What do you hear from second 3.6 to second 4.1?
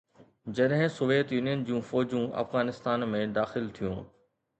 ٿيون.